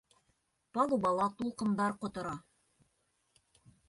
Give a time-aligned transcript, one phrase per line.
[0.77, 2.31] Палубала тулҡындар ҡотора.